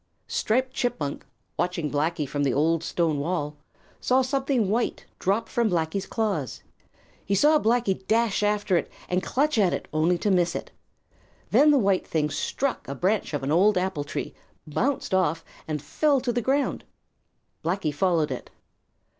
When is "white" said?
4.67-5.05, 11.77-12.07